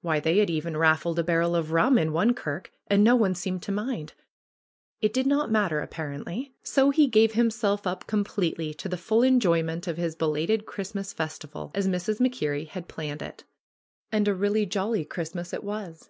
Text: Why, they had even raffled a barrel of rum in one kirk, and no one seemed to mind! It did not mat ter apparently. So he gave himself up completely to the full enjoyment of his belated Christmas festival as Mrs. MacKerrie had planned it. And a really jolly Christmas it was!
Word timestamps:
Why, 0.00 0.18
they 0.18 0.38
had 0.38 0.48
even 0.48 0.78
raffled 0.78 1.18
a 1.18 1.22
barrel 1.22 1.54
of 1.54 1.70
rum 1.70 1.98
in 1.98 2.14
one 2.14 2.32
kirk, 2.32 2.72
and 2.86 3.04
no 3.04 3.14
one 3.16 3.34
seemed 3.34 3.62
to 3.64 3.70
mind! 3.70 4.14
It 5.02 5.12
did 5.12 5.26
not 5.26 5.50
mat 5.50 5.68
ter 5.68 5.80
apparently. 5.80 6.54
So 6.62 6.88
he 6.88 7.06
gave 7.06 7.32
himself 7.34 7.86
up 7.86 8.06
completely 8.06 8.72
to 8.72 8.88
the 8.88 8.96
full 8.96 9.22
enjoyment 9.22 9.86
of 9.86 9.98
his 9.98 10.16
belated 10.16 10.64
Christmas 10.64 11.12
festival 11.12 11.70
as 11.74 11.86
Mrs. 11.86 12.18
MacKerrie 12.18 12.68
had 12.68 12.88
planned 12.88 13.20
it. 13.20 13.44
And 14.10 14.26
a 14.26 14.32
really 14.32 14.64
jolly 14.64 15.04
Christmas 15.04 15.52
it 15.52 15.62
was! 15.62 16.08